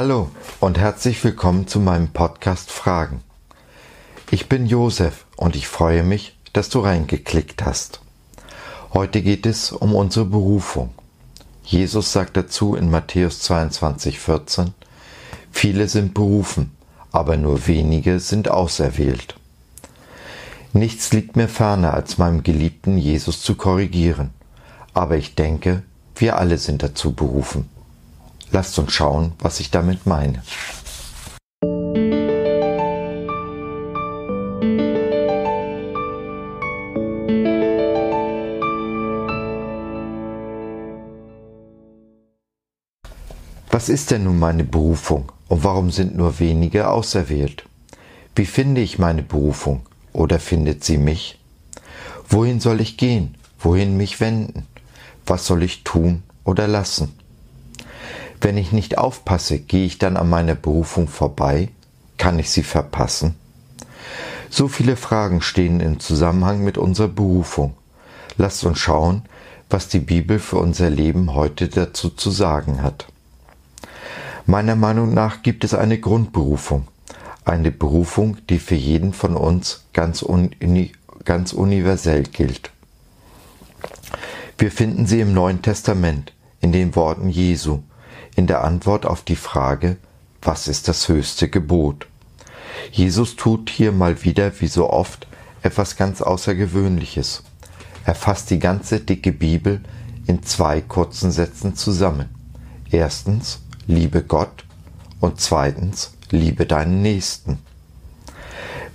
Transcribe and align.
Hallo 0.00 0.30
und 0.60 0.78
herzlich 0.78 1.24
willkommen 1.24 1.66
zu 1.66 1.80
meinem 1.80 2.06
Podcast 2.06 2.70
Fragen. 2.70 3.20
Ich 4.30 4.48
bin 4.48 4.66
Josef 4.66 5.26
und 5.36 5.56
ich 5.56 5.66
freue 5.66 6.04
mich, 6.04 6.38
dass 6.52 6.68
du 6.68 6.78
reingeklickt 6.78 7.64
hast. 7.64 8.00
Heute 8.94 9.22
geht 9.22 9.44
es 9.44 9.72
um 9.72 9.96
unsere 9.96 10.24
Berufung. 10.24 10.90
Jesus 11.64 12.12
sagt 12.12 12.36
dazu 12.36 12.76
in 12.76 12.92
Matthäus 12.92 13.40
22, 13.40 14.20
14, 14.20 14.72
Viele 15.50 15.88
sind 15.88 16.14
berufen, 16.14 16.76
aber 17.10 17.36
nur 17.36 17.66
wenige 17.66 18.20
sind 18.20 18.48
auserwählt. 18.48 19.34
Nichts 20.72 21.12
liegt 21.12 21.34
mir 21.34 21.48
ferner, 21.48 21.92
als 21.92 22.18
meinem 22.18 22.44
geliebten 22.44 22.98
Jesus 22.98 23.42
zu 23.42 23.56
korrigieren, 23.56 24.30
aber 24.94 25.16
ich 25.16 25.34
denke, 25.34 25.82
wir 26.14 26.36
alle 26.36 26.58
sind 26.58 26.84
dazu 26.84 27.14
berufen. 27.14 27.68
Lasst 28.50 28.78
uns 28.78 28.92
schauen, 28.92 29.32
was 29.38 29.60
ich 29.60 29.70
damit 29.70 30.06
meine. 30.06 30.42
Was 43.70 43.88
ist 43.88 44.10
denn 44.10 44.24
nun 44.24 44.38
meine 44.38 44.64
Berufung 44.64 45.30
und 45.48 45.62
warum 45.62 45.90
sind 45.90 46.16
nur 46.16 46.40
wenige 46.40 46.88
auserwählt? 46.88 47.64
Wie 48.34 48.46
finde 48.46 48.80
ich 48.80 48.98
meine 48.98 49.22
Berufung 49.22 49.82
oder 50.12 50.40
findet 50.40 50.84
sie 50.84 50.98
mich? 50.98 51.38
Wohin 52.28 52.60
soll 52.60 52.80
ich 52.80 52.96
gehen? 52.96 53.36
Wohin 53.58 53.96
mich 53.96 54.20
wenden? 54.20 54.66
Was 55.26 55.46
soll 55.46 55.62
ich 55.62 55.84
tun 55.84 56.22
oder 56.44 56.66
lassen? 56.66 57.17
Wenn 58.40 58.56
ich 58.56 58.72
nicht 58.72 58.98
aufpasse, 58.98 59.58
gehe 59.58 59.84
ich 59.86 59.98
dann 59.98 60.16
an 60.16 60.28
meiner 60.28 60.54
Berufung 60.54 61.08
vorbei? 61.08 61.68
Kann 62.18 62.38
ich 62.38 62.50
sie 62.50 62.62
verpassen? 62.62 63.34
So 64.50 64.68
viele 64.68 64.96
Fragen 64.96 65.40
stehen 65.40 65.80
im 65.80 66.00
Zusammenhang 66.00 66.62
mit 66.62 66.78
unserer 66.78 67.08
Berufung. 67.08 67.74
Lasst 68.36 68.64
uns 68.64 68.78
schauen, 68.78 69.22
was 69.68 69.88
die 69.88 69.98
Bibel 69.98 70.38
für 70.38 70.56
unser 70.56 70.88
Leben 70.88 71.34
heute 71.34 71.68
dazu 71.68 72.08
zu 72.08 72.30
sagen 72.30 72.82
hat. 72.82 73.06
Meiner 74.46 74.76
Meinung 74.76 75.12
nach 75.12 75.42
gibt 75.42 75.64
es 75.64 75.74
eine 75.74 75.98
Grundberufung, 75.98 76.88
eine 77.44 77.70
Berufung, 77.70 78.38
die 78.48 78.58
für 78.58 78.76
jeden 78.76 79.12
von 79.12 79.36
uns 79.36 79.84
ganz, 79.92 80.22
uni 80.22 80.92
ganz 81.24 81.52
universell 81.52 82.22
gilt. 82.22 82.70
Wir 84.56 84.70
finden 84.70 85.06
sie 85.06 85.20
im 85.20 85.34
Neuen 85.34 85.60
Testament, 85.60 86.32
in 86.62 86.72
den 86.72 86.96
Worten 86.96 87.28
Jesu, 87.28 87.80
in 88.38 88.46
der 88.46 88.62
Antwort 88.62 89.04
auf 89.04 89.22
die 89.22 89.34
Frage, 89.34 89.96
was 90.40 90.68
ist 90.68 90.86
das 90.86 91.08
höchste 91.08 91.48
Gebot? 91.48 92.06
Jesus 92.92 93.34
tut 93.34 93.68
hier 93.68 93.90
mal 93.90 94.22
wieder, 94.22 94.52
wie 94.60 94.68
so 94.68 94.88
oft, 94.88 95.26
etwas 95.62 95.96
ganz 95.96 96.22
Außergewöhnliches. 96.22 97.42
Er 98.04 98.14
fasst 98.14 98.50
die 98.50 98.60
ganze 98.60 99.00
dicke 99.00 99.32
Bibel 99.32 99.80
in 100.28 100.44
zwei 100.44 100.80
kurzen 100.80 101.32
Sätzen 101.32 101.74
zusammen. 101.74 102.28
Erstens, 102.92 103.58
liebe 103.88 104.22
Gott 104.22 104.64
und 105.18 105.40
zweitens, 105.40 106.12
liebe 106.30 106.64
deinen 106.64 107.02
Nächsten. 107.02 107.58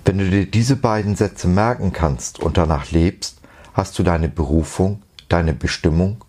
Wenn 0.06 0.16
du 0.16 0.30
dir 0.30 0.46
diese 0.46 0.76
beiden 0.76 1.16
Sätze 1.16 1.48
merken 1.48 1.92
kannst 1.92 2.40
und 2.40 2.56
danach 2.56 2.92
lebst, 2.92 3.42
hast 3.74 3.98
du 3.98 4.04
deine 4.04 4.30
Berufung, 4.30 5.02
deine 5.28 5.52
Bestimmung 5.52 6.24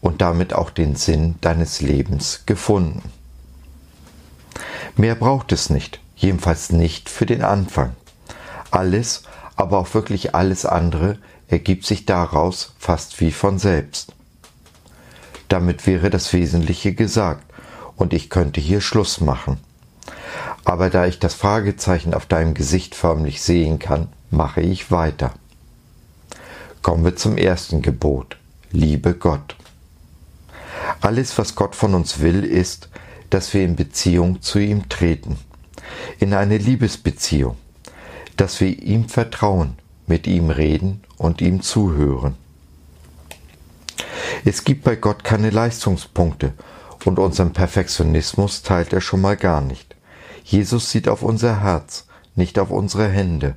und 0.00 0.20
damit 0.20 0.52
auch 0.52 0.70
den 0.70 0.96
Sinn 0.96 1.36
deines 1.40 1.80
Lebens 1.80 2.42
gefunden. 2.46 3.02
Mehr 4.96 5.14
braucht 5.14 5.52
es 5.52 5.70
nicht, 5.70 6.00
jedenfalls 6.16 6.70
nicht 6.70 7.08
für 7.08 7.26
den 7.26 7.42
Anfang. 7.42 7.94
Alles, 8.70 9.22
aber 9.56 9.78
auch 9.78 9.94
wirklich 9.94 10.34
alles 10.34 10.64
andere 10.64 11.18
ergibt 11.48 11.86
sich 11.86 12.06
daraus 12.06 12.74
fast 12.78 13.20
wie 13.20 13.32
von 13.32 13.58
selbst. 13.58 14.12
Damit 15.48 15.86
wäre 15.86 16.10
das 16.10 16.32
Wesentliche 16.32 16.92
gesagt 16.94 17.44
und 17.96 18.12
ich 18.12 18.30
könnte 18.30 18.60
hier 18.60 18.80
Schluss 18.80 19.20
machen. 19.20 19.58
Aber 20.64 20.90
da 20.90 21.06
ich 21.06 21.18
das 21.18 21.34
Fragezeichen 21.34 22.14
auf 22.14 22.26
deinem 22.26 22.54
Gesicht 22.54 22.94
förmlich 22.94 23.42
sehen 23.42 23.78
kann, 23.78 24.08
mache 24.30 24.60
ich 24.60 24.90
weiter. 24.90 25.32
Kommen 26.82 27.04
wir 27.04 27.16
zum 27.16 27.36
ersten 27.36 27.82
Gebot. 27.82 28.36
Liebe 28.72 29.14
Gott. 29.14 29.55
Alles, 31.00 31.36
was 31.38 31.54
Gott 31.54 31.74
von 31.74 31.94
uns 31.94 32.20
will, 32.20 32.44
ist, 32.44 32.88
dass 33.30 33.52
wir 33.54 33.64
in 33.64 33.76
Beziehung 33.76 34.42
zu 34.42 34.58
ihm 34.58 34.88
treten, 34.88 35.38
in 36.18 36.34
eine 36.34 36.58
Liebesbeziehung, 36.58 37.56
dass 38.36 38.60
wir 38.60 38.82
ihm 38.82 39.08
vertrauen, 39.08 39.74
mit 40.06 40.26
ihm 40.26 40.50
reden 40.50 41.02
und 41.16 41.40
ihm 41.40 41.62
zuhören. 41.62 42.36
Es 44.44 44.64
gibt 44.64 44.84
bei 44.84 44.96
Gott 44.96 45.24
keine 45.24 45.50
Leistungspunkte 45.50 46.52
und 47.04 47.18
unseren 47.18 47.52
Perfektionismus 47.52 48.62
teilt 48.62 48.92
er 48.92 49.00
schon 49.00 49.20
mal 49.20 49.36
gar 49.36 49.60
nicht. 49.60 49.94
Jesus 50.44 50.90
sieht 50.90 51.08
auf 51.08 51.22
unser 51.22 51.62
Herz, 51.62 52.06
nicht 52.34 52.58
auf 52.58 52.70
unsere 52.70 53.08
Hände. 53.08 53.56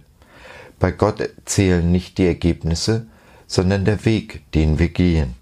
Bei 0.79 0.91
Gott 0.91 1.29
zählen 1.45 1.91
nicht 1.91 2.17
die 2.17 2.25
Ergebnisse, 2.25 3.07
sondern 3.47 3.85
der 3.85 4.05
Weg, 4.05 4.43
den 4.53 4.79
wir 4.79 4.89
gehen. 4.89 5.35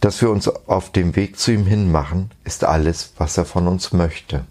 Dass 0.00 0.20
wir 0.20 0.30
uns 0.30 0.48
auf 0.48 0.92
dem 0.92 1.16
Weg 1.16 1.38
zu 1.38 1.52
ihm 1.52 1.66
hinmachen, 1.66 2.30
ist 2.44 2.64
alles, 2.64 3.12
was 3.18 3.36
er 3.38 3.44
von 3.44 3.66
uns 3.66 3.92
möchte. 3.92 4.44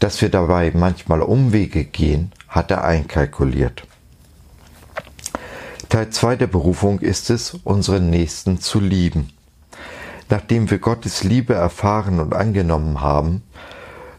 Dass 0.00 0.20
wir 0.20 0.30
dabei 0.30 0.72
manchmal 0.74 1.22
Umwege 1.22 1.84
gehen, 1.84 2.32
hat 2.48 2.70
er 2.70 2.84
einkalkuliert. 2.84 3.86
Teil 5.88 6.10
2 6.10 6.36
der 6.36 6.46
Berufung 6.46 6.98
ist 7.00 7.30
es, 7.30 7.54
unseren 7.62 8.10
Nächsten 8.10 8.60
zu 8.60 8.80
lieben. 8.80 9.30
Nachdem 10.30 10.70
wir 10.70 10.78
Gottes 10.78 11.22
Liebe 11.22 11.54
erfahren 11.54 12.18
und 12.18 12.34
angenommen 12.34 13.00
haben, 13.00 13.42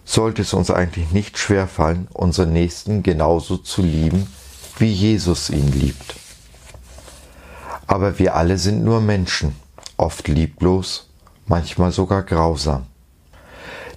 sollte 0.06 0.44
es 0.44 0.54
uns 0.54 0.70
eigentlich 0.70 1.12
nicht 1.12 1.38
schwerfallen, 1.38 2.08
unseren 2.14 2.54
Nächsten 2.54 3.04
genauso 3.04 3.58
zu 3.58 3.82
lieben, 3.82 4.28
wie 4.78 4.92
Jesus 4.92 5.50
ihn 5.50 5.72
liebt. 5.72 6.16
Aber 7.88 8.20
wir 8.20 8.36
alle 8.36 8.58
sind 8.58 8.84
nur 8.84 9.02
Menschen, 9.02 9.56
oft 9.98 10.28
lieblos, 10.28 11.10
manchmal 11.46 11.92
sogar 11.92 12.24
grausam. 12.24 12.88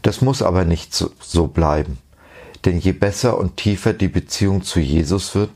Das 0.03 0.21
muss 0.21 0.43
aber 0.43 0.65
nicht 0.65 0.95
so 0.95 1.47
bleiben, 1.49 1.99
denn 2.65 2.79
je 2.79 2.93
besser 2.93 3.39
und 3.39 3.57
tiefer 3.57 3.93
die 3.93 4.09
Beziehung 4.09 4.63
zu 4.63 4.81
Jesus 4.81 5.35
wird, 5.35 5.51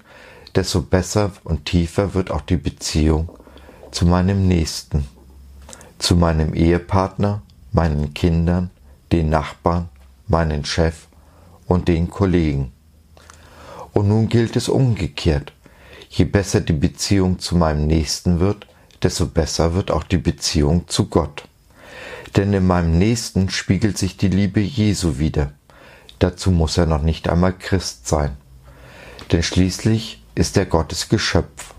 desto 0.55 0.83
besser 0.83 1.33
und 1.45 1.65
tiefer 1.65 2.15
wird 2.15 2.31
auch 2.31 2.41
die 2.41 2.57
Beziehung 2.57 3.29
zu 3.91 4.07
meinem 4.07 4.49
Nächsten, 4.49 5.07
zu 5.99 6.17
meinem 6.17 6.55
Ehepartner, 6.55 7.43
meinen 7.73 8.15
Kindern, 8.15 8.71
den 9.13 9.29
Nachbarn, 9.29 9.89
meinen 10.27 10.65
Chef 10.65 11.07
und 11.67 11.89
den 11.89 12.11
Kollegen. 12.11 12.73
Und 13.93 14.09
nun 14.09 14.29
gilt 14.29 14.57
es 14.57 14.69
umgekehrt. 14.69 15.53
Je 16.15 16.27
besser 16.27 16.61
die 16.61 16.75
Beziehung 16.75 17.39
zu 17.39 17.57
meinem 17.57 17.87
Nächsten 17.87 18.39
wird, 18.39 18.67
desto 19.03 19.25
besser 19.25 19.73
wird 19.73 19.91
auch 19.91 20.05
die 20.05 20.19
Beziehung 20.19 20.87
zu 20.87 21.07
Gott. 21.07 21.49
Denn 22.37 22.53
in 22.53 22.67
meinem 22.67 22.99
Nächsten 22.99 23.49
spiegelt 23.49 23.97
sich 23.97 24.19
die 24.19 24.29
Liebe 24.29 24.61
Jesu 24.61 25.19
wieder. 25.19 25.53
Dazu 26.19 26.51
muss 26.51 26.77
er 26.77 26.85
noch 26.85 27.01
nicht 27.01 27.31
einmal 27.31 27.55
Christ 27.55 28.07
sein. 28.07 28.37
Denn 29.33 29.43
schließlich 29.43 30.23
ist 30.35 30.59
er 30.59 30.67
Gottes 30.67 31.09
Geschöpf, 31.09 31.73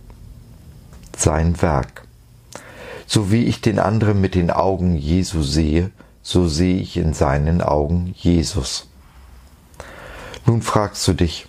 sein 1.16 1.62
Werk. 1.62 2.04
So 3.06 3.32
wie 3.32 3.44
ich 3.44 3.62
den 3.62 3.78
anderen 3.78 4.20
mit 4.20 4.34
den 4.34 4.50
Augen 4.50 4.96
Jesu 4.96 5.44
sehe, 5.44 5.92
so 6.24 6.48
sehe 6.48 6.78
ich 6.78 6.98
in 6.98 7.14
seinen 7.14 7.62
Augen 7.62 8.16
Jesus. 8.18 8.88
Nun 10.48 10.64
fragst 10.64 11.08
du 11.08 11.14
dich, 11.14 11.46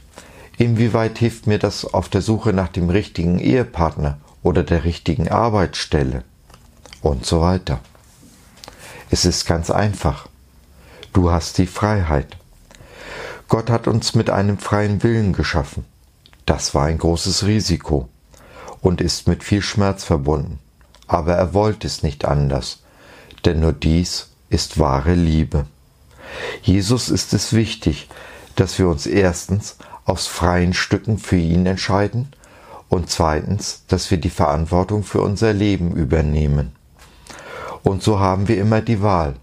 Inwieweit 0.57 1.19
hilft 1.19 1.47
mir 1.47 1.59
das 1.59 1.85
auf 1.85 2.09
der 2.09 2.23
Suche 2.23 2.53
nach 2.53 2.69
dem 2.69 2.91
richtigen 2.91 3.39
Ehepartner 3.39 4.19
oder 4.43 4.63
der 4.63 4.85
richtigen 4.85 5.29
Arbeitsstelle? 5.29 6.23
Und 7.03 7.27
so 7.27 7.41
weiter. 7.41 7.81
Es 9.11 9.25
ist 9.25 9.47
ganz 9.47 9.71
einfach. 9.71 10.29
Du 11.13 11.31
hast 11.31 11.59
die 11.59 11.67
Freiheit. 11.67 12.37
Gott 13.49 13.69
hat 13.69 13.87
uns 13.87 14.15
mit 14.15 14.31
einem 14.31 14.59
freien 14.59 15.03
Willen 15.03 15.33
geschaffen. 15.33 15.85
Das 16.47 16.75
war 16.75 16.87
ein 16.87 16.99
großes 16.99 17.47
Risiko 17.47 18.09
und 18.81 19.01
ist 19.01 19.29
mit 19.29 19.45
viel 19.45 19.63
Schmerz 19.63 20.05
verbunden. 20.05 20.59
Aber 21.07 21.35
er 21.35 21.55
wollte 21.55 21.87
es 21.87 22.03
nicht 22.03 22.25
anders, 22.25 22.83
denn 23.45 23.61
nur 23.61 23.73
dies 23.73 24.31
ist 24.49 24.79
wahre 24.79 25.15
Liebe. 25.15 25.67
Jesus 26.63 27.09
ist 27.09 27.35
es 27.35 27.53
wichtig, 27.53 28.09
dass 28.57 28.79
wir 28.79 28.89
uns 28.89 29.07
erstens 29.07 29.77
aus 30.05 30.27
freien 30.27 30.75
Stücken 30.75 31.19
für 31.19 31.37
ihn 31.37 31.67
entscheiden 31.67 32.29
und 32.89 33.11
zweitens, 33.11 33.85
dass 33.89 34.11
wir 34.11 34.19
die 34.19 34.31
Verantwortung 34.31 35.03
für 35.03 35.21
unser 35.21 35.53
Leben 35.53 35.97
übernehmen. 35.97 36.73
Und 37.83 38.03
so 38.03 38.19
haben 38.19 38.49
wir 38.49 38.59
immer 38.59 38.81
die 38.81 39.03
Wahl, 39.03 39.35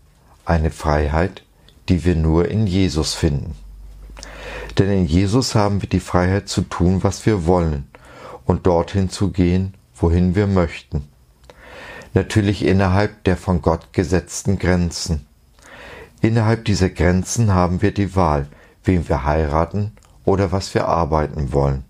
eine 0.46 0.72
Freiheit, 0.72 1.44
die 1.90 2.06
wir 2.06 2.16
nur 2.16 2.50
in 2.50 2.68
Jesus 2.68 3.13
finden. 3.13 3.56
Denn 4.78 4.90
in 4.90 5.06
Jesus 5.06 5.56
haben 5.56 5.81
wir 5.81 5.90
die 5.90 6.00
Freiheit 6.00 6.48
zu 6.48 6.62
tun, 6.62 7.04
was 7.04 7.25
wir 7.25 7.46
wollen 7.46 7.88
und 8.46 8.66
dorthin 8.66 9.10
zu 9.10 9.31
gehen, 9.31 9.74
wohin 9.96 10.36
wir 10.36 10.48
möchten. 10.48 11.08
Natürlich 12.13 12.66
innerhalb 12.66 13.24
der 13.24 13.38
von 13.38 13.62
Gott 13.62 13.94
gesetzten 13.94 14.60
Grenzen. 14.60 15.25
Innerhalb 16.22 16.66
dieser 16.66 16.90
Grenzen 16.90 17.54
haben 17.54 17.81
wir 17.81 17.94
die 17.94 18.16
Wahl, 18.16 18.48
wem 18.84 19.08
wir 19.08 19.25
heiraten 19.25 19.94
oder 20.26 20.52
was 20.52 20.74
wir 20.74 20.88
arbeiten 20.88 21.54
wollen. 21.54 21.84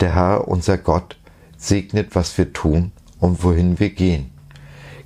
Der 0.00 0.14
Herr, 0.14 0.48
unser 0.48 0.78
Gott, 0.78 1.16
segnet, 1.56 2.14
was 2.14 2.36
wir 2.38 2.52
tun 2.52 2.92
und 3.18 3.42
wohin 3.44 3.78
wir 3.78 3.90
gehen, 3.90 4.30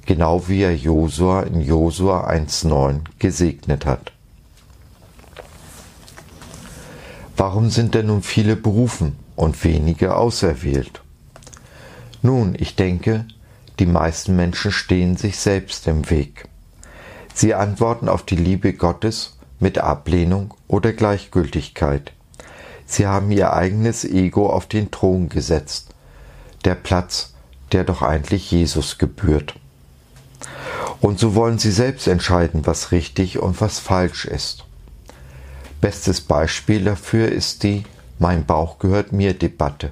genau 0.06 0.48
wie 0.48 0.62
er 0.62 0.74
Josua 0.74 1.42
in 1.42 1.60
Josua 1.60 2.28
1.9 2.28 3.00
gesegnet 3.18 3.86
hat. 3.86 4.12
Warum 7.36 7.70
sind 7.70 7.94
denn 7.94 8.06
nun 8.06 8.22
viele 8.22 8.54
berufen 8.54 9.16
und 9.34 9.64
wenige 9.64 10.16
auserwählt? 10.16 11.02
Nun, 12.22 12.54
ich 12.56 12.76
denke, 12.76 13.26
die 13.80 13.86
meisten 13.86 14.36
Menschen 14.36 14.70
stehen 14.70 15.16
sich 15.16 15.38
selbst 15.38 15.88
im 15.88 16.08
Weg. 16.10 16.48
Sie 17.34 17.52
antworten 17.52 18.08
auf 18.08 18.22
die 18.22 18.36
Liebe 18.36 18.72
Gottes 18.72 19.36
mit 19.58 19.78
Ablehnung 19.78 20.54
oder 20.68 20.92
Gleichgültigkeit. 20.92 22.12
Sie 22.86 23.06
haben 23.06 23.30
ihr 23.30 23.52
eigenes 23.52 24.04
Ego 24.04 24.48
auf 24.50 24.66
den 24.66 24.90
Thron 24.90 25.28
gesetzt, 25.28 25.94
der 26.64 26.74
Platz, 26.74 27.34
der 27.72 27.84
doch 27.84 28.02
eigentlich 28.02 28.50
Jesus 28.50 28.98
gebührt. 28.98 29.54
Und 31.00 31.18
so 31.18 31.34
wollen 31.34 31.58
sie 31.58 31.72
selbst 31.72 32.06
entscheiden, 32.06 32.66
was 32.66 32.92
richtig 32.92 33.38
und 33.38 33.60
was 33.60 33.78
falsch 33.78 34.24
ist. 34.24 34.64
Bestes 35.80 36.20
Beispiel 36.20 36.84
dafür 36.84 37.30
ist 37.30 37.62
die 37.62 37.84
Mein 38.18 38.46
Bauch 38.46 38.78
gehört 38.78 39.12
mir 39.12 39.34
Debatte. 39.34 39.90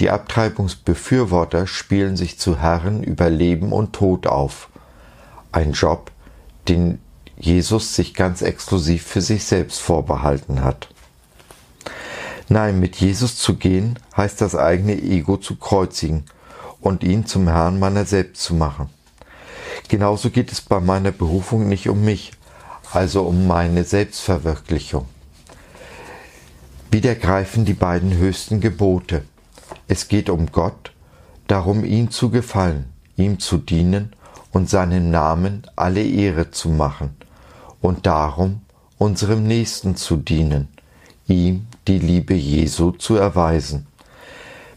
Die 0.00 0.10
Abtreibungsbefürworter 0.10 1.66
spielen 1.66 2.16
sich 2.16 2.38
zu 2.38 2.58
Herren 2.60 3.02
über 3.02 3.30
Leben 3.30 3.72
und 3.72 3.92
Tod 3.92 4.26
auf. 4.26 4.68
Ein 5.52 5.72
Job, 5.72 6.10
den 6.68 7.00
Jesus 7.36 7.94
sich 7.94 8.14
ganz 8.14 8.42
exklusiv 8.42 9.04
für 9.04 9.20
sich 9.20 9.44
selbst 9.44 9.80
vorbehalten 9.80 10.64
hat. 10.64 10.88
Nein, 12.48 12.80
mit 12.80 12.96
Jesus 12.96 13.36
zu 13.36 13.56
gehen, 13.56 13.98
heißt 14.16 14.40
das 14.40 14.54
eigene 14.54 14.94
Ego 14.94 15.36
zu 15.36 15.56
kreuzigen 15.56 16.24
und 16.80 17.04
ihn 17.04 17.26
zum 17.26 17.46
Herrn 17.48 17.78
meiner 17.78 18.06
selbst 18.06 18.42
zu 18.42 18.54
machen. 18.54 18.88
Genauso 19.88 20.30
geht 20.30 20.50
es 20.50 20.60
bei 20.60 20.80
meiner 20.80 21.12
Berufung 21.12 21.68
nicht 21.68 21.88
um 21.88 22.04
mich, 22.04 22.32
also 22.92 23.22
um 23.22 23.46
meine 23.46 23.84
Selbstverwirklichung. 23.84 25.06
Wieder 26.90 27.14
greifen 27.14 27.66
die 27.66 27.74
beiden 27.74 28.16
höchsten 28.16 28.60
Gebote. 28.60 29.24
Es 29.86 30.08
geht 30.08 30.30
um 30.30 30.50
Gott, 30.50 30.92
darum 31.48 31.84
ihm 31.84 32.10
zu 32.10 32.30
gefallen, 32.30 32.86
ihm 33.16 33.38
zu 33.40 33.58
dienen 33.58 34.14
und 34.52 34.70
seinem 34.70 35.10
Namen 35.10 35.66
alle 35.76 36.02
Ehre 36.02 36.50
zu 36.50 36.70
machen 36.70 37.14
und 37.82 38.06
darum 38.06 38.62
unserem 38.96 39.44
Nächsten 39.44 39.96
zu 39.96 40.16
dienen, 40.16 40.68
ihm 41.28 41.66
die 41.86 41.98
Liebe 41.98 42.34
Jesu 42.34 42.90
zu 42.90 43.16
erweisen. 43.16 43.86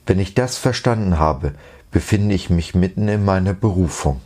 Wenn 0.05 0.19
ich 0.19 0.33
das 0.33 0.57
verstanden 0.57 1.17
habe, 1.17 1.53
befinde 1.91 2.35
ich 2.35 2.49
mich 2.49 2.75
mitten 2.75 3.07
in 3.07 3.25
meiner 3.25 3.53
Berufung. 3.53 4.21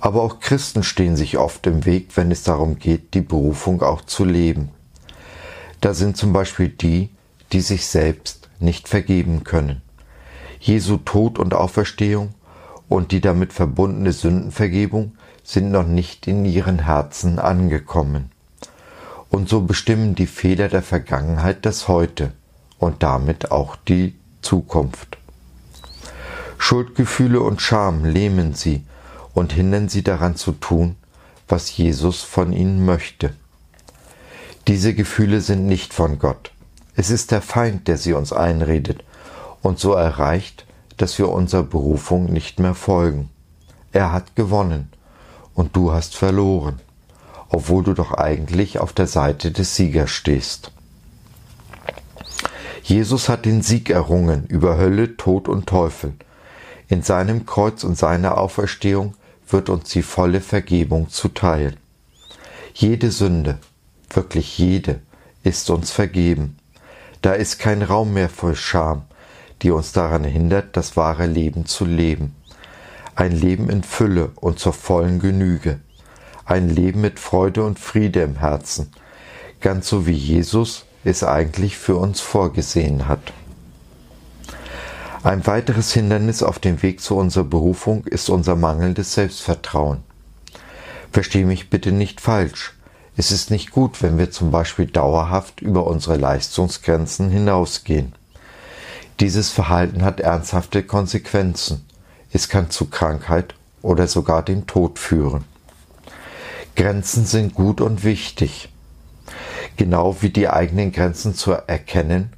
Aber 0.00 0.22
auch 0.22 0.40
Christen 0.40 0.82
stehen 0.82 1.16
sich 1.16 1.38
oft 1.38 1.66
im 1.66 1.84
Weg, 1.84 2.16
wenn 2.16 2.30
es 2.30 2.42
darum 2.42 2.78
geht, 2.78 3.14
die 3.14 3.22
Berufung 3.22 3.82
auch 3.82 4.02
zu 4.02 4.24
leben. 4.24 4.70
Da 5.80 5.94
sind 5.94 6.16
zum 6.16 6.32
Beispiel 6.32 6.68
die, 6.68 7.10
die 7.52 7.60
sich 7.60 7.86
selbst 7.86 8.48
nicht 8.58 8.88
vergeben 8.88 9.44
können. 9.44 9.82
Jesu 10.60 10.96
Tod 10.98 11.38
und 11.38 11.54
Auferstehung 11.54 12.34
und 12.88 13.12
die 13.12 13.20
damit 13.20 13.52
verbundene 13.52 14.12
Sündenvergebung 14.12 15.12
sind 15.44 15.70
noch 15.70 15.86
nicht 15.86 16.26
in 16.26 16.44
ihren 16.44 16.80
Herzen 16.80 17.38
angekommen. 17.38 18.30
Und 19.30 19.48
so 19.48 19.62
bestimmen 19.62 20.14
die 20.14 20.26
Fehler 20.26 20.68
der 20.68 20.82
Vergangenheit 20.82 21.66
das 21.66 21.88
Heute 21.88 22.32
und 22.78 23.02
damit 23.02 23.50
auch 23.50 23.76
die 23.76 24.14
Zukunft. 24.42 25.18
Schuldgefühle 26.58 27.40
und 27.40 27.60
Scham 27.60 28.04
lähmen 28.04 28.54
sie 28.54 28.84
und 29.34 29.52
hindern 29.52 29.88
sie 29.88 30.02
daran 30.02 30.36
zu 30.36 30.52
tun, 30.52 30.96
was 31.48 31.76
Jesus 31.76 32.22
von 32.22 32.52
ihnen 32.52 32.84
möchte. 32.84 33.34
Diese 34.66 34.94
Gefühle 34.94 35.40
sind 35.40 35.66
nicht 35.66 35.94
von 35.94 36.18
Gott. 36.18 36.52
Es 36.96 37.10
ist 37.10 37.30
der 37.30 37.42
Feind, 37.42 37.88
der 37.88 37.98
sie 37.98 38.14
uns 38.14 38.32
einredet 38.32 39.04
und 39.62 39.78
so 39.78 39.92
erreicht, 39.92 40.66
dass 40.96 41.18
wir 41.18 41.28
unserer 41.28 41.62
Berufung 41.62 42.32
nicht 42.32 42.58
mehr 42.58 42.74
folgen. 42.74 43.28
Er 43.92 44.12
hat 44.12 44.34
gewonnen 44.34 44.90
und 45.54 45.76
du 45.76 45.92
hast 45.92 46.16
verloren, 46.16 46.80
obwohl 47.48 47.84
du 47.84 47.94
doch 47.94 48.12
eigentlich 48.12 48.78
auf 48.78 48.92
der 48.92 49.06
Seite 49.06 49.50
des 49.50 49.76
Siegers 49.76 50.10
stehst. 50.10 50.72
Jesus 52.82 53.28
hat 53.28 53.44
den 53.44 53.62
Sieg 53.62 53.90
errungen 53.90 54.46
über 54.46 54.78
Hölle, 54.78 55.16
Tod 55.16 55.48
und 55.48 55.66
Teufel. 55.66 56.14
In 56.88 57.02
seinem 57.02 57.44
Kreuz 57.44 57.82
und 57.82 57.98
seiner 57.98 58.38
Auferstehung 58.38 59.14
wird 59.48 59.68
uns 59.70 59.90
die 59.90 60.02
volle 60.02 60.40
Vergebung 60.40 61.08
zuteil. 61.08 61.74
Jede 62.74 63.10
Sünde, 63.10 63.58
wirklich 64.10 64.56
jede, 64.58 65.00
ist 65.42 65.70
uns 65.70 65.90
vergeben. 65.90 66.58
Da 67.22 67.32
ist 67.32 67.58
kein 67.58 67.82
Raum 67.82 68.12
mehr 68.12 68.28
voll 68.28 68.54
Scham, 68.54 69.02
die 69.62 69.70
uns 69.70 69.92
daran 69.92 70.24
hindert, 70.24 70.76
das 70.76 70.96
wahre 70.96 71.26
Leben 71.26 71.66
zu 71.66 71.84
leben. 71.84 72.36
Ein 73.14 73.32
Leben 73.32 73.70
in 73.70 73.82
Fülle 73.82 74.30
und 74.36 74.58
zur 74.58 74.74
vollen 74.74 75.18
Genüge. 75.18 75.80
Ein 76.46 76.68
Leben 76.68 77.00
mit 77.00 77.18
Freude 77.18 77.64
und 77.64 77.80
Friede 77.80 78.22
im 78.22 78.36
Herzen, 78.36 78.92
ganz 79.60 79.88
so 79.88 80.06
wie 80.06 80.12
Jesus 80.12 80.84
es 81.02 81.24
eigentlich 81.24 81.76
für 81.76 81.96
uns 81.96 82.20
vorgesehen 82.20 83.08
hat. 83.08 83.32
Ein 85.24 85.44
weiteres 85.44 85.92
Hindernis 85.92 86.44
auf 86.44 86.60
dem 86.60 86.82
Weg 86.84 87.00
zu 87.00 87.16
unserer 87.16 87.42
Berufung 87.42 88.04
ist 88.04 88.30
unser 88.30 88.54
mangelndes 88.54 89.14
Selbstvertrauen. 89.14 90.04
Verstehe 91.10 91.44
mich 91.44 91.68
bitte 91.68 91.90
nicht 91.90 92.20
falsch. 92.20 92.74
Es 93.16 93.32
ist 93.32 93.50
nicht 93.50 93.72
gut, 93.72 94.00
wenn 94.00 94.16
wir 94.16 94.30
zum 94.30 94.52
Beispiel 94.52 94.86
dauerhaft 94.86 95.60
über 95.60 95.88
unsere 95.88 96.16
Leistungsgrenzen 96.16 97.28
hinausgehen. 97.28 98.12
Dieses 99.18 99.50
Verhalten 99.50 100.04
hat 100.04 100.20
ernsthafte 100.20 100.84
Konsequenzen. 100.84 101.84
Es 102.30 102.48
kann 102.48 102.70
zu 102.70 102.86
Krankheit 102.86 103.56
oder 103.82 104.06
sogar 104.06 104.44
dem 104.44 104.68
Tod 104.68 105.00
führen. 105.00 105.44
Grenzen 106.76 107.24
sind 107.24 107.54
gut 107.54 107.80
und 107.80 108.04
wichtig, 108.04 108.68
genau 109.76 110.16
wie 110.20 110.30
die 110.30 110.48
eigenen 110.48 110.92
Grenzen 110.92 111.34
zu 111.34 111.52
erkennen 111.52 112.30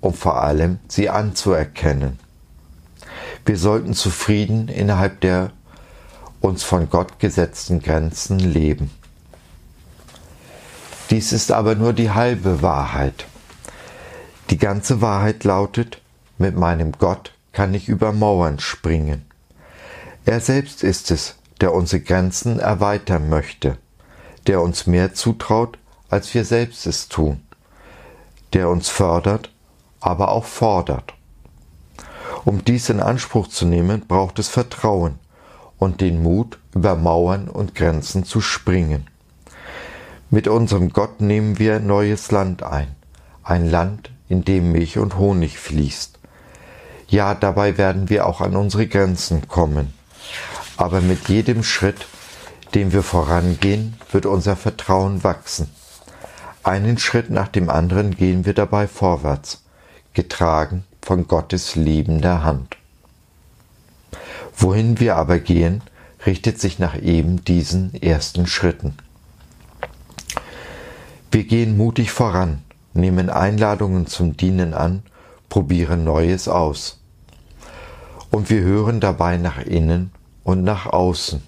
und 0.00 0.16
vor 0.16 0.42
allem 0.42 0.78
sie 0.88 1.10
anzuerkennen. 1.10 2.18
Wir 3.44 3.56
sollten 3.56 3.94
zufrieden 3.94 4.68
innerhalb 4.68 5.20
der 5.20 5.52
uns 6.40 6.64
von 6.64 6.90
Gott 6.90 7.18
gesetzten 7.18 7.80
Grenzen 7.80 8.38
leben. 8.38 8.90
Dies 11.10 11.32
ist 11.32 11.52
aber 11.52 11.74
nur 11.74 11.92
die 11.92 12.10
halbe 12.10 12.62
Wahrheit. 12.62 13.26
Die 14.50 14.58
ganze 14.58 15.00
Wahrheit 15.00 15.44
lautet, 15.44 16.00
mit 16.38 16.56
meinem 16.56 16.92
Gott 16.92 17.32
kann 17.52 17.74
ich 17.74 17.88
über 17.88 18.12
Mauern 18.12 18.58
springen. 18.58 19.26
Er 20.24 20.40
selbst 20.40 20.82
ist 20.82 21.10
es, 21.10 21.36
der 21.60 21.74
unsere 21.74 22.02
Grenzen 22.02 22.58
erweitern 22.58 23.28
möchte, 23.28 23.78
der 24.46 24.60
uns 24.60 24.86
mehr 24.86 25.14
zutraut, 25.14 25.78
als 26.08 26.34
wir 26.34 26.44
selbst 26.44 26.86
es 26.86 27.08
tun, 27.08 27.40
der 28.52 28.68
uns 28.68 28.88
fördert, 28.88 29.50
aber 30.00 30.30
auch 30.30 30.44
fordert. 30.44 31.14
Um 32.44 32.64
dies 32.64 32.88
in 32.88 33.00
Anspruch 33.00 33.48
zu 33.48 33.66
nehmen, 33.66 34.06
braucht 34.06 34.38
es 34.38 34.48
Vertrauen 34.48 35.18
und 35.78 36.00
den 36.00 36.22
Mut, 36.22 36.58
über 36.74 36.96
Mauern 36.96 37.48
und 37.48 37.74
Grenzen 37.74 38.24
zu 38.24 38.40
springen. 38.40 39.06
Mit 40.30 40.48
unserem 40.48 40.90
Gott 40.92 41.20
nehmen 41.20 41.58
wir 41.58 41.78
neues 41.78 42.30
Land 42.30 42.62
ein, 42.62 42.88
ein 43.42 43.70
Land, 43.70 44.10
in 44.28 44.44
dem 44.44 44.72
Milch 44.72 44.98
und 44.98 45.18
Honig 45.18 45.58
fließt. 45.58 46.18
Ja, 47.08 47.34
dabei 47.34 47.76
werden 47.76 48.08
wir 48.08 48.26
auch 48.26 48.40
an 48.40 48.56
unsere 48.56 48.86
Grenzen 48.86 49.46
kommen. 49.46 49.92
Aber 50.78 51.02
mit 51.02 51.28
jedem 51.28 51.62
Schritt, 51.62 52.06
den 52.74 52.92
wir 52.92 53.02
vorangehen, 53.02 53.96
wird 54.10 54.26
unser 54.26 54.56
Vertrauen 54.56 55.24
wachsen. 55.24 55.68
Einen 56.62 56.98
Schritt 56.98 57.30
nach 57.30 57.48
dem 57.48 57.68
anderen 57.68 58.16
gehen 58.16 58.44
wir 58.46 58.54
dabei 58.54 58.86
vorwärts, 58.86 59.64
getragen 60.14 60.84
von 61.00 61.26
Gottes 61.26 61.74
liebender 61.74 62.44
Hand. 62.44 62.76
Wohin 64.56 65.00
wir 65.00 65.16
aber 65.16 65.38
gehen, 65.38 65.82
richtet 66.24 66.60
sich 66.60 66.78
nach 66.78 67.00
eben 67.00 67.44
diesen 67.44 67.94
ersten 68.00 68.46
Schritten. 68.46 68.94
Wir 71.30 71.44
gehen 71.44 71.76
mutig 71.76 72.12
voran, 72.12 72.62
nehmen 72.94 73.30
Einladungen 73.30 74.06
zum 74.06 74.36
Dienen 74.36 74.74
an, 74.74 75.02
probieren 75.48 76.04
Neues 76.04 76.46
aus. 76.46 77.00
Und 78.30 78.50
wir 78.50 78.60
hören 78.60 79.00
dabei 79.00 79.36
nach 79.36 79.58
innen 79.58 80.12
und 80.44 80.62
nach 80.62 80.86
außen. 80.86 81.42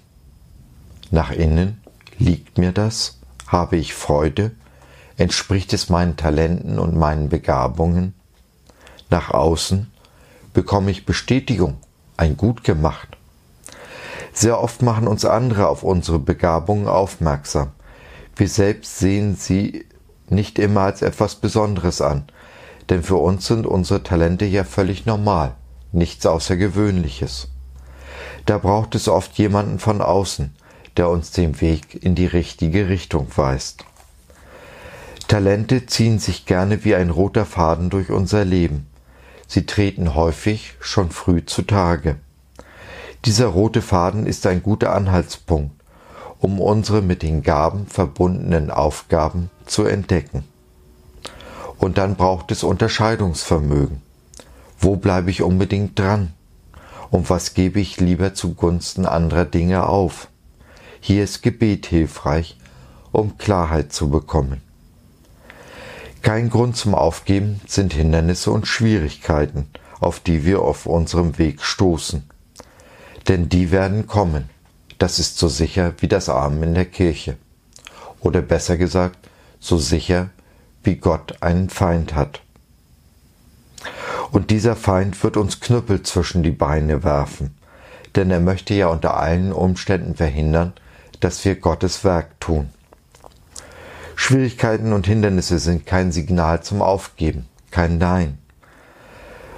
Nach 1.11 1.31
innen 1.31 1.81
liegt 2.17 2.57
mir 2.57 2.71
das? 2.71 3.19
Habe 3.47 3.77
ich 3.77 3.93
Freude? 3.93 4.51
Entspricht 5.17 5.71
es 5.73 5.89
meinen 5.89 6.17
Talenten 6.17 6.79
und 6.79 6.95
meinen 6.95 7.29
Begabungen? 7.29 8.13
Nach 9.09 9.29
außen 9.29 9.91
bekomme 10.53 10.91
ich 10.91 11.05
Bestätigung, 11.05 11.77
ein 12.17 12.37
Gut 12.37 12.63
gemacht. 12.63 13.17
Sehr 14.33 14.59
oft 14.59 14.81
machen 14.81 15.07
uns 15.07 15.25
andere 15.25 15.67
auf 15.69 15.83
unsere 15.83 16.19
Begabungen 16.19 16.87
aufmerksam. 16.87 17.71
Wir 18.35 18.49
selbst 18.49 18.99
sehen 18.99 19.35
sie 19.35 19.85
nicht 20.27 20.59
immer 20.59 20.81
als 20.81 21.01
etwas 21.01 21.35
Besonderes 21.35 22.01
an, 22.01 22.25
denn 22.89 23.03
für 23.03 23.15
uns 23.15 23.47
sind 23.47 23.65
unsere 23.65 24.03
Talente 24.03 24.45
ja 24.45 24.63
völlig 24.63 25.05
normal, 25.05 25.55
nichts 25.91 26.25
Außergewöhnliches. 26.25 27.49
Da 28.45 28.57
braucht 28.57 28.95
es 28.95 29.07
oft 29.07 29.37
jemanden 29.37 29.79
von 29.79 30.01
außen, 30.01 30.53
der 30.97 31.09
uns 31.09 31.31
den 31.31 31.59
Weg 31.61 32.03
in 32.03 32.15
die 32.15 32.25
richtige 32.25 32.89
Richtung 32.89 33.27
weist. 33.35 33.85
Talente 35.27 35.85
ziehen 35.85 36.19
sich 36.19 36.45
gerne 36.45 36.85
wie 36.85 36.95
ein 36.95 37.09
roter 37.09 37.45
Faden 37.45 37.89
durch 37.89 38.11
unser 38.11 38.45
Leben. 38.45 38.87
Sie 39.47 39.65
treten 39.65 40.15
häufig 40.15 40.75
schon 40.79 41.09
früh 41.09 41.45
zutage. 41.45 42.17
Dieser 43.25 43.47
rote 43.47 43.81
Faden 43.81 44.27
ist 44.27 44.45
ein 44.45 44.61
guter 44.61 44.93
Anhaltspunkt, 44.93 45.71
um 46.39 46.61
unsere 46.61 47.01
mit 47.01 47.23
den 47.23 47.41
Gaben 47.41 47.87
verbundenen 47.87 48.69
Aufgaben 48.69 49.49
zu 49.65 49.85
entdecken. 49.85 50.43
Und 51.79 51.97
dann 51.97 52.15
braucht 52.15 52.51
es 52.51 52.63
Unterscheidungsvermögen. 52.63 54.01
Wo 54.79 54.95
bleibe 54.95 55.31
ich 55.31 55.41
unbedingt 55.41 55.97
dran? 55.97 56.33
Und 57.09 57.29
was 57.29 57.53
gebe 57.53 57.79
ich 57.79 57.99
lieber 57.99 58.33
zugunsten 58.33 59.05
anderer 59.05 59.45
Dinge 59.45 59.87
auf? 59.87 60.27
Hier 61.07 61.23
ist 61.23 61.43
Gebet 61.43 61.85
hilfreich, 61.85 62.57
um 63.11 63.37
Klarheit 63.37 63.93
zu 63.93 64.09
bekommen. 64.09 64.61
Kein 66.23 66.49
Grund 66.49 66.77
zum 66.77 66.95
Aufgeben 66.95 67.61
sind 67.67 67.93
Hindernisse 67.93 68.49
und 68.49 68.65
Schwierigkeiten, 68.65 69.67
auf 69.99 70.19
die 70.19 70.45
wir 70.45 70.63
auf 70.63 70.87
unserem 70.87 71.37
Weg 71.37 71.61
stoßen. 71.61 72.27
Denn 73.27 73.49
die 73.49 73.69
werden 73.69 74.07
kommen. 74.07 74.49
Das 74.97 75.19
ist 75.19 75.37
so 75.37 75.47
sicher 75.47 75.93
wie 75.99 76.07
das 76.07 76.27
Amen 76.27 76.63
in 76.63 76.73
der 76.73 76.85
Kirche. 76.85 77.37
Oder 78.19 78.41
besser 78.41 78.75
gesagt, 78.75 79.29
so 79.59 79.77
sicher 79.77 80.31
wie 80.81 80.95
Gott 80.95 81.35
einen 81.43 81.69
Feind 81.69 82.15
hat. 82.15 82.41
Und 84.31 84.49
dieser 84.49 84.75
Feind 84.75 85.23
wird 85.23 85.37
uns 85.37 85.59
Knüppel 85.59 86.01
zwischen 86.01 86.41
die 86.41 86.49
Beine 86.49 87.03
werfen, 87.03 87.55
denn 88.15 88.31
er 88.31 88.39
möchte 88.39 88.73
ja 88.73 88.87
unter 88.87 89.17
allen 89.17 89.53
Umständen 89.53 90.15
verhindern, 90.15 90.73
dass 91.19 91.43
wir 91.45 91.55
Gottes 91.55 92.03
Werk 92.03 92.39
tun. 92.39 92.69
Schwierigkeiten 94.15 94.93
und 94.93 95.07
Hindernisse 95.07 95.59
sind 95.59 95.85
kein 95.85 96.11
Signal 96.11 96.63
zum 96.63 96.81
Aufgeben, 96.81 97.47
kein 97.71 97.97
Nein, 97.97 98.37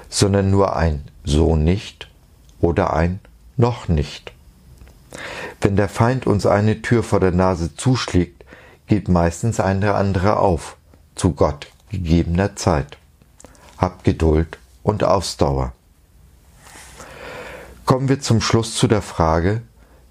sondern 0.09 0.49
nur 0.49 0.75
ein 0.75 1.03
so 1.23 1.55
nicht 1.55 2.09
oder 2.59 2.93
ein 2.93 3.19
noch 3.55 3.87
nicht. 3.87 4.31
Wenn 5.61 5.75
der 5.75 5.89
Feind 5.89 6.27
uns 6.27 6.45
eine 6.45 6.81
Tür 6.81 7.03
vor 7.03 7.19
der 7.19 7.31
Nase 7.31 7.75
zuschlägt, 7.75 8.43
geht 8.87 9.09
meistens 9.09 9.59
eine 9.59 9.93
andere 9.95 10.37
auf, 10.37 10.77
zu 11.15 11.33
Gott 11.33 11.67
gegebener 11.89 12.55
Zeit. 12.55 12.97
Habt 13.77 14.03
Geduld 14.03 14.57
und 14.83 15.03
Ausdauer. 15.03 15.73
Kommen 17.85 18.09
wir 18.09 18.19
zum 18.19 18.41
Schluss 18.41 18.75
zu 18.75 18.87
der 18.87 19.01
Frage, 19.01 19.61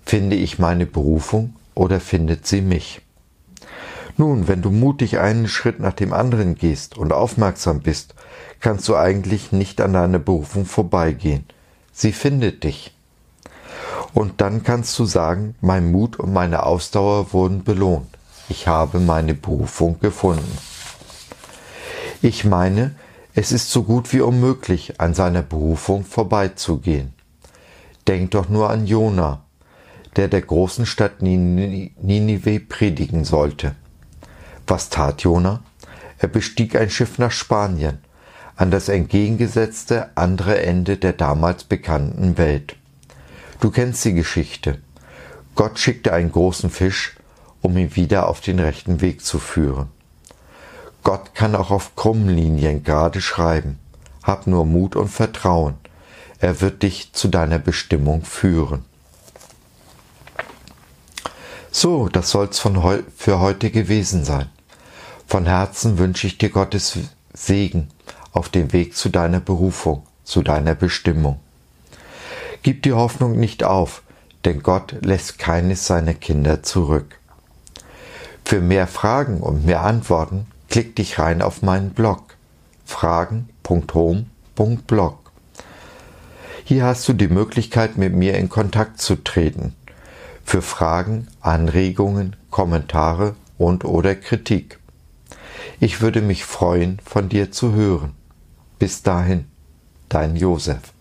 finde 0.07 0.37
ich 0.37 0.59
meine 0.59 0.87
Berufung 0.87 1.57
oder 1.75 2.01
findet 2.01 2.47
sie 2.47 2.63
mich? 2.63 3.03
Nun, 4.17 4.49
wenn 4.49 4.63
du 4.63 4.71
mutig 4.71 5.19
einen 5.19 5.49
Schritt 5.49 5.79
nach 5.81 5.93
dem 5.93 6.15
anderen 6.15 6.55
gehst 6.55 6.97
und 6.97 7.13
aufmerksam 7.13 7.81
bist, 7.81 8.15
kannst 8.61 8.89
du 8.89 8.97
eigentlich 8.97 9.53
nicht 9.53 9.81
an 9.81 9.93
deiner 9.93 10.19
Berufung 10.19 10.65
vorbeigehen. 10.65 11.45
Sie 11.93 12.13
findet 12.13 12.65
dich. 12.65 12.95
Und 14.15 14.41
dann 14.41 14.63
kannst 14.63 14.99
du 14.99 15.05
sagen, 15.05 15.55
mein 15.61 15.91
Mut 15.91 16.19
und 16.19 16.33
meine 16.33 16.63
Ausdauer 16.63 17.35
wurden 17.35 17.65
belohnt. 17.65 18.09
Ich 18.49 18.67
habe 18.69 19.01
meine 19.01 19.35
Berufung 19.35 20.01
gefunden. 20.01 20.57
Ich 22.23 22.45
meine, 22.45 22.95
es 23.35 23.53
ist 23.53 23.71
so 23.71 23.83
gut 23.83 24.13
wie 24.15 24.21
unmöglich, 24.21 24.99
an 25.01 25.13
seiner 25.13 25.43
Berufung 25.43 26.05
vorbeizugehen. 26.05 27.13
Denk 28.09 28.31
doch 28.31 28.49
nur 28.49 28.71
an 28.71 28.87
Jona, 28.87 29.43
der 30.17 30.29
der 30.29 30.43
großen 30.43 30.87
Stadt 30.87 31.23
Ninive 31.23 32.61
predigen 32.61 33.25
sollte. 33.25 33.75
Was 34.67 34.89
tat 34.89 35.23
Jona? 35.23 35.63
Er 36.19 36.29
bestieg 36.29 36.75
ein 36.77 36.91
Schiff 36.91 37.19
nach 37.19 37.31
Spanien, 37.31 37.99
an 38.57 38.71
das 38.71 38.89
entgegengesetzte 38.89 40.11
andere 40.17 40.61
Ende 40.63 40.97
der 40.97 41.13
damals 41.13 41.65
bekannten 41.65 42.39
Welt. 42.39 42.77
Du 43.61 43.71
kennst 43.71 44.05
die 44.05 44.15
Geschichte. 44.15 44.79
Gott 45.55 45.79
schickte 45.79 46.13
einen 46.13 46.33
großen 46.33 46.71
Fisch, 46.71 47.17
um 47.61 47.77
ihn 47.77 47.95
wieder 47.97 48.29
auf 48.29 48.41
den 48.41 48.59
rechten 48.59 49.01
Weg 49.01 49.23
zu 49.23 49.39
führen. 49.39 49.89
Gott 51.03 51.35
kann 51.35 51.55
auch 51.55 51.71
auf 51.71 51.95
krummen 51.95 52.29
Linien 52.29 52.83
gerade 52.83 53.21
schreiben. 53.21 53.79
Hab 54.23 54.47
nur 54.47 54.65
Mut 54.65 54.97
und 54.97 55.09
Vertrauen. 55.09 55.75
Er 56.41 56.61
wird 56.61 56.83
dich 56.83 57.13
zu 57.13 57.29
deiner 57.29 57.59
Bestimmung 57.59 58.25
führen. 58.25 58.85
So, 61.79 62.09
das 62.09 62.31
soll's 62.31 62.59
von 62.59 62.83
heu 62.83 63.03
für 63.19 63.39
heute 63.39 63.71
gewesen 63.71 64.25
sein. 64.25 64.49
Von 65.27 65.45
Herzen 65.45 65.99
wünsche 65.99 66.27
ich 66.27 66.39
dir 66.39 66.49
Gottes 66.49 66.97
Segen 67.35 67.89
auf 68.33 68.49
dem 68.49 68.73
Weg 68.73 68.97
zu 68.97 69.11
deiner 69.11 69.41
Berufung, 69.41 70.03
zu 70.25 70.41
deiner 70.41 70.75
Bestimmung. 70.75 71.39
Gib 72.63 72.83
die 72.83 72.95
Hoffnung 72.95 73.39
nicht 73.39 73.63
auf, 73.63 74.01
denn 74.47 74.63
Gott 74.63 74.95
lässt 75.03 75.39
keines 75.39 75.87
seiner 75.87 76.15
Kinder 76.15 76.63
zurück. 76.63 77.19
Für 78.43 78.63
mehr 78.63 78.87
Fragen 78.87 79.43
und 79.43 79.67
mehr 79.67 79.83
Antworten 79.83 80.47
klick 80.71 80.97
dich 80.97 81.19
rein 81.19 81.43
auf 81.43 81.61
meinen 81.61 81.91
Blog 81.91 82.39
fragen.home.blog. 82.87 85.19
Hier 86.65 86.85
hast 86.85 87.07
du 87.07 87.13
die 87.13 87.29
Möglichkeit, 87.29 87.99
mit 87.99 88.15
mir 88.15 88.39
in 88.39 88.49
Kontakt 88.49 88.99
zu 88.99 89.23
treten. 89.23 89.75
Für 90.49 90.63
Fragen, 90.63 91.27
Anregungen, 91.41 92.37
Kommentare 92.51 93.35
und 93.59 93.85
oder 93.85 94.15
Kritik. 94.15 94.79
Ich 95.81 96.01
würde 96.01 96.23
mich 96.23 96.45
freuen, 96.45 97.01
von 97.05 97.29
dir 97.29 97.51
zu 97.51 97.75
hören. 97.75 98.15
Bis 98.79 99.03
dahin, 99.03 99.47
dein 100.09 100.37
Josef. 100.37 100.93